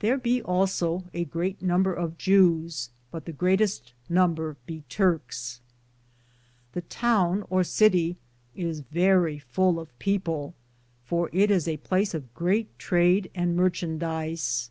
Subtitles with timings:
[0.00, 5.60] There be also a greate number of Jewes, but the greateste nomber be Turkes.
[6.72, 8.16] The toune or cittie
[8.56, 10.54] is verrie full of people,
[11.04, 14.70] for it is a place of great trad and marchandise.